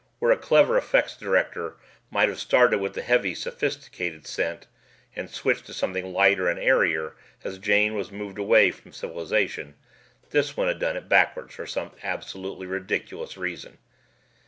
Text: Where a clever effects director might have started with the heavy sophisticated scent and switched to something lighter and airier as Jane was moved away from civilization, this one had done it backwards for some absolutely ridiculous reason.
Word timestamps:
Where 0.17 0.31
a 0.31 0.35
clever 0.35 0.79
effects 0.79 1.15
director 1.15 1.77
might 2.09 2.27
have 2.27 2.39
started 2.39 2.79
with 2.79 2.95
the 2.95 3.03
heavy 3.03 3.35
sophisticated 3.35 4.25
scent 4.25 4.65
and 5.15 5.29
switched 5.29 5.67
to 5.67 5.75
something 5.75 6.11
lighter 6.11 6.49
and 6.49 6.59
airier 6.59 7.15
as 7.43 7.59
Jane 7.59 7.93
was 7.93 8.11
moved 8.11 8.39
away 8.39 8.71
from 8.71 8.93
civilization, 8.93 9.75
this 10.31 10.57
one 10.57 10.67
had 10.69 10.79
done 10.79 10.97
it 10.97 11.07
backwards 11.07 11.53
for 11.53 11.67
some 11.67 11.91
absolutely 12.01 12.65
ridiculous 12.65 13.37
reason. 13.37 13.77